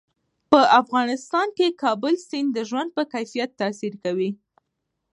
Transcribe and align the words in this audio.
په 0.51 0.59
افغانستان 0.81 1.47
کې 1.57 1.77
کابل 1.83 2.13
سیند 2.27 2.49
د 2.53 2.57
ژوند 2.69 2.89
په 2.97 3.03
کیفیت 3.13 3.49
تاثیر 3.61 3.93
کوي. 4.03 4.31